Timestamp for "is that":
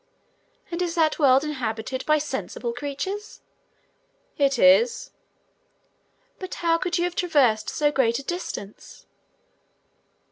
0.81-1.19